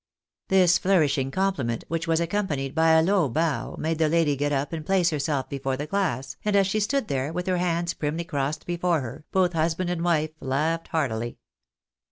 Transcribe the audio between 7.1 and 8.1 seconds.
with her hands